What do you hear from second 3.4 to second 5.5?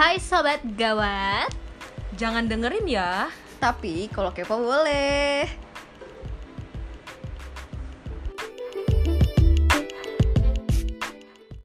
Tapi kalau kepo boleh